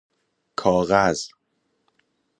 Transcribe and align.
کاغذ 0.59 1.29